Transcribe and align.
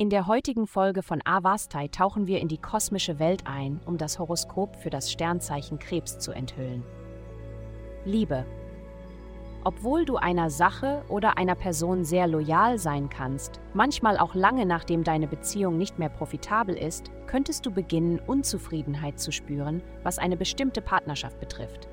In 0.00 0.08
der 0.08 0.26
heutigen 0.26 0.66
Folge 0.66 1.02
von 1.02 1.20
Avastai 1.26 1.88
tauchen 1.88 2.26
wir 2.26 2.40
in 2.40 2.48
die 2.48 2.56
kosmische 2.56 3.18
Welt 3.18 3.42
ein, 3.44 3.80
um 3.84 3.98
das 3.98 4.18
Horoskop 4.18 4.76
für 4.76 4.88
das 4.88 5.12
Sternzeichen 5.12 5.78
Krebs 5.78 6.18
zu 6.18 6.32
enthüllen. 6.32 6.82
Liebe. 8.06 8.46
Obwohl 9.62 10.06
du 10.06 10.16
einer 10.16 10.48
Sache 10.48 11.04
oder 11.10 11.36
einer 11.36 11.54
Person 11.54 12.02
sehr 12.04 12.26
loyal 12.26 12.78
sein 12.78 13.10
kannst, 13.10 13.60
manchmal 13.74 14.16
auch 14.16 14.34
lange 14.34 14.64
nachdem 14.64 15.04
deine 15.04 15.26
Beziehung 15.26 15.76
nicht 15.76 15.98
mehr 15.98 16.08
profitabel 16.08 16.76
ist, 16.76 17.10
könntest 17.26 17.66
du 17.66 17.70
beginnen, 17.70 18.20
Unzufriedenheit 18.26 19.20
zu 19.20 19.32
spüren, 19.32 19.82
was 20.02 20.18
eine 20.18 20.38
bestimmte 20.38 20.80
Partnerschaft 20.80 21.38
betrifft. 21.40 21.88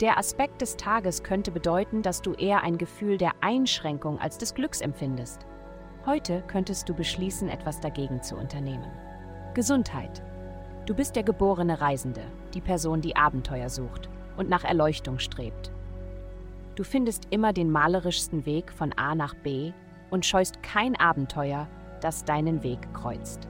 Der 0.00 0.18
Aspekt 0.18 0.60
des 0.60 0.76
Tages 0.76 1.22
könnte 1.22 1.52
bedeuten, 1.52 2.02
dass 2.02 2.20
du 2.20 2.32
eher 2.32 2.64
ein 2.64 2.78
Gefühl 2.78 3.16
der 3.16 3.30
Einschränkung 3.40 4.18
als 4.18 4.38
des 4.38 4.54
Glücks 4.54 4.80
empfindest. 4.80 5.46
Heute 6.04 6.42
könntest 6.48 6.88
du 6.88 6.94
beschließen, 6.94 7.48
etwas 7.48 7.78
dagegen 7.78 8.20
zu 8.20 8.36
unternehmen. 8.36 8.90
Gesundheit. 9.54 10.20
Du 10.86 10.94
bist 10.94 11.14
der 11.14 11.22
geborene 11.22 11.80
Reisende, 11.80 12.22
die 12.54 12.60
Person, 12.60 13.02
die 13.02 13.14
Abenteuer 13.14 13.70
sucht 13.70 14.08
und 14.36 14.48
nach 14.48 14.64
Erleuchtung 14.64 15.20
strebt. 15.20 15.70
Du 16.74 16.82
findest 16.82 17.28
immer 17.30 17.52
den 17.52 17.70
malerischsten 17.70 18.46
Weg 18.46 18.72
von 18.72 18.92
A 18.94 19.14
nach 19.14 19.34
B 19.34 19.72
und 20.10 20.26
scheust 20.26 20.60
kein 20.64 20.96
Abenteuer, 20.98 21.68
das 22.00 22.24
deinen 22.24 22.64
Weg 22.64 22.92
kreuzt. 22.94 23.48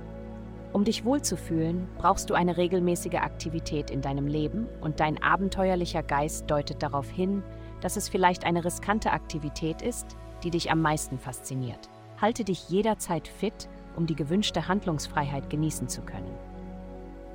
Um 0.75 0.83
dich 0.83 1.05
wohlzufühlen, 1.05 1.87
brauchst 1.99 2.29
du 2.31 2.35
eine 2.35 2.57
regelmäßige 2.57 3.15
Aktivität 3.15 3.93
in 3.93 4.01
deinem 4.01 4.27
Leben 4.27 4.67
und 4.81 4.99
dein 4.99 5.23
abenteuerlicher 5.23 6.03
Geist 6.03 6.51
deutet 6.51 6.83
darauf 6.83 7.09
hin, 7.09 7.45
dass 7.81 7.97
es 7.97 8.09
vielleicht 8.09 8.45
eine 8.45 8.65
riskante 8.65 9.13
Aktivität 9.13 9.83
ist, 9.83 10.17
die 10.43 10.51
dich 10.51 10.73
am 10.73 10.83
meisten 10.83 11.17
fasziniert. 11.17 11.89
Halte 12.21 12.43
dich 12.43 12.71
jederzeit 12.71 13.29
fit, 13.29 13.69
um 13.95 14.07
die 14.07 14.17
gewünschte 14.17 14.67
Handlungsfreiheit 14.67 15.49
genießen 15.49 15.89
zu 15.89 16.03
können. 16.03 16.35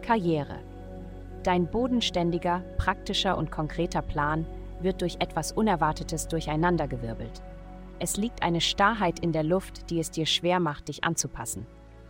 Karriere. 0.01 0.59
Dein 1.43 1.65
bodenständiger, 1.71 2.61
praktischer 2.77 3.37
und 3.37 3.51
konkreter 3.51 4.01
Plan 4.01 4.45
wird 4.81 4.99
durch 5.01 5.15
etwas 5.21 5.53
Unerwartetes 5.53 6.27
durcheinandergewirbelt. 6.27 7.41
Es 7.99 8.17
liegt 8.17 8.43
eine 8.43 8.59
Starrheit 8.59 9.19
in 9.19 9.31
der 9.31 9.43
Luft, 9.43 9.89
die 9.91 9.99
es 10.01 10.11
dir 10.11 10.25
schwer 10.25 10.59
macht, 10.59 10.89
dich 10.89 11.05
anzupassen. 11.05 11.65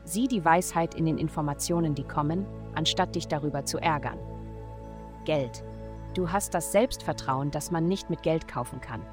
Sieh 0.09 0.27
die 0.27 0.43
Weisheit 0.43 0.95
in 0.95 1.05
den 1.05 1.19
Informationen, 1.19 1.93
die 1.93 2.03
kommen, 2.03 2.47
anstatt 2.73 3.13
dich 3.13 3.27
darüber 3.27 3.65
zu 3.65 3.77
ärgern. 3.77 4.17
Geld. 5.25 5.63
Du 6.15 6.31
hast 6.31 6.55
das 6.55 6.71
Selbstvertrauen, 6.71 7.51
das 7.51 7.69
man 7.69 7.87
nicht 7.87 8.09
mit 8.09 8.23
Geld 8.23 8.47
kaufen 8.47 8.81
kann. 8.81 9.03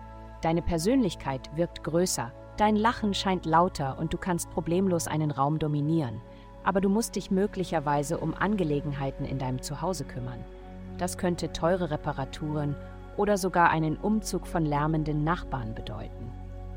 Deine 0.40 0.62
Persönlichkeit 0.62 1.50
wirkt 1.54 1.84
größer, 1.84 2.32
Dein 2.56 2.76
Lachen 2.76 3.12
scheint 3.12 3.44
lauter 3.44 3.98
und 3.98 4.14
du 4.14 4.18
kannst 4.18 4.50
problemlos 4.50 5.08
einen 5.08 5.30
Raum 5.30 5.58
dominieren, 5.58 6.22
aber 6.64 6.80
du 6.80 6.88
musst 6.88 7.14
dich 7.16 7.30
möglicherweise 7.30 8.16
um 8.16 8.32
Angelegenheiten 8.32 9.26
in 9.26 9.38
deinem 9.38 9.60
Zuhause 9.60 10.04
kümmern. 10.04 10.42
Das 10.96 11.18
könnte 11.18 11.52
teure 11.52 11.90
Reparaturen 11.90 12.74
oder 13.18 13.36
sogar 13.36 13.68
einen 13.68 13.98
Umzug 13.98 14.46
von 14.46 14.64
lärmenden 14.64 15.22
Nachbarn 15.22 15.74
bedeuten. 15.74 16.32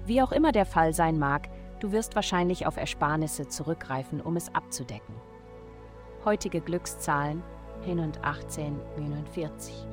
Wie 0.06 0.22
auch 0.22 0.34
immer 0.34 0.52
der 0.52 0.66
Fall 0.66 0.94
sein 0.94 1.18
mag, 1.18 1.48
du 1.80 1.92
wirst 1.92 2.16
wahrscheinlich 2.16 2.66
auf 2.66 2.78
Ersparnisse 2.78 3.48
zurückgreifen, 3.48 4.22
um 4.22 4.36
es 4.36 4.54
abzudecken. 4.54 5.16
Heutige 6.26 6.62
Glückszahlen 6.62 7.44
hin 7.82 8.00
und 8.00 8.24
1849. 8.24 9.88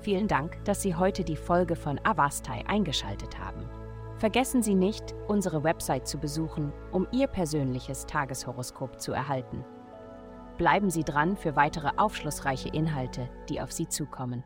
Vielen 0.00 0.28
Dank, 0.28 0.64
dass 0.64 0.80
Sie 0.80 0.94
heute 0.94 1.24
die 1.24 1.36
Folge 1.36 1.76
von 1.76 2.00
Avastai 2.04 2.64
eingeschaltet 2.66 3.38
haben. 3.38 3.68
Vergessen 4.16 4.62
Sie 4.62 4.74
nicht, 4.74 5.14
unsere 5.28 5.64
Website 5.64 6.06
zu 6.06 6.18
besuchen, 6.18 6.72
um 6.92 7.06
Ihr 7.10 7.26
persönliches 7.26 8.06
Tageshoroskop 8.06 9.00
zu 9.00 9.12
erhalten. 9.12 9.64
Bleiben 10.58 10.90
Sie 10.90 11.04
dran 11.04 11.36
für 11.36 11.56
weitere 11.56 11.90
aufschlussreiche 11.96 12.68
Inhalte, 12.68 13.28
die 13.48 13.60
auf 13.60 13.72
Sie 13.72 13.88
zukommen. 13.88 14.44